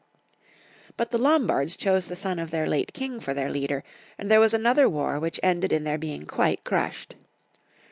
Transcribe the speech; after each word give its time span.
But 0.97 1.11
the 1.11 1.19
Lombards 1.19 1.75
chose 1.77 2.07
the 2.07 2.15
son 2.15 2.39
of 2.39 2.49
their 2.49 2.65
late 2.65 2.91
king 2.91 3.19
for 3.19 3.35
their 3.35 3.51
leader, 3.51 3.83
and 4.17 4.31
there 4.31 4.39
was 4.39 4.51
another 4.51 4.89
war 4.89 5.19
which 5.19 5.39
ended 5.43 5.71
in 5.71 5.83
their 5.83 5.99
being 5.99 6.25
quite 6.25 6.63
crushed. 6.63 7.13